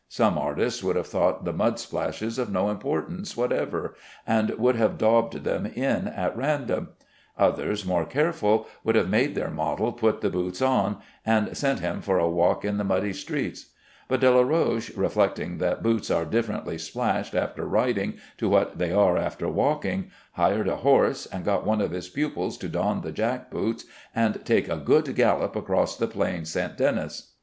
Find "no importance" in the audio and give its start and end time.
2.51-3.37